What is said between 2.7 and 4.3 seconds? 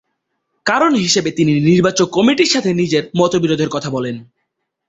নিজের মতবিরোধের কথা বলেন।